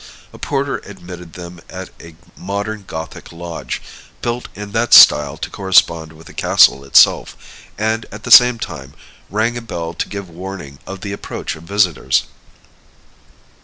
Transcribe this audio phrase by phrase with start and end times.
[0.33, 3.83] A porter admitted them at a modern Gothic lodge,
[4.23, 7.37] built in that style to correspond with the castle itself,
[7.77, 8.95] and at the same time
[9.29, 12.23] rang a bell to give warning of the approach of visitors.